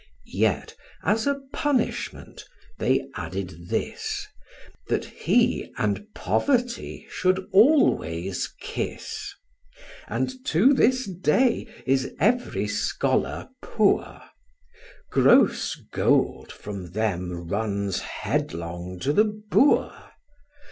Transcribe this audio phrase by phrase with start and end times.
[0.25, 0.73] Yet,
[1.03, 2.43] as a punishment,
[2.79, 4.25] they added this,
[4.87, 9.31] That he and Poverty should always kiss
[10.07, 14.23] And to this day is every scholar poor:
[15.11, 19.93] Gross gold from them runs headlong to the boor.